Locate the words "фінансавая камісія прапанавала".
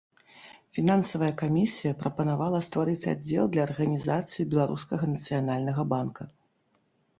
0.77-2.63